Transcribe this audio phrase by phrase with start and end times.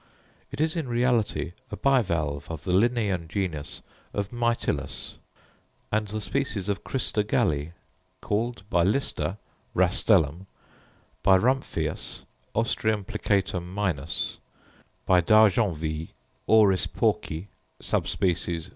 [0.51, 3.83] It is in reality a bivalve of the Linnaean genus
[4.15, 5.17] of Mytilus,
[5.91, 7.73] and the species of Crista Galli;
[8.19, 9.37] called by Lister,
[9.75, 10.47] Rastellum;
[11.21, 12.23] by Rumphius,
[12.55, 14.39] Ostreum plicatum minus;
[15.05, 16.07] by D'Argenville,
[16.49, 17.45] Auris Porci,
[17.79, 18.69] s.